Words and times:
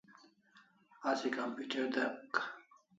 Asi 1.09 1.27
computer 1.37 1.85
dyek 1.93 2.33